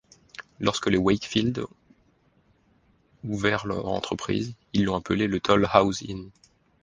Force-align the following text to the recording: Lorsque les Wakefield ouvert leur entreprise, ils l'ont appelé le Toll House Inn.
Lorsque 0.59 0.87
les 0.87 0.97
Wakefield 0.97 1.63
ouvert 3.23 3.67
leur 3.67 3.87
entreprise, 3.87 4.55
ils 4.73 4.85
l'ont 4.85 4.95
appelé 4.95 5.27
le 5.27 5.39
Toll 5.39 5.67
House 5.71 6.01
Inn. 6.09 6.31